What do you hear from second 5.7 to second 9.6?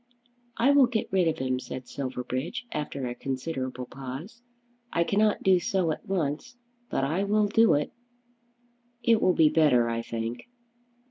at once, but I will do it." "It will be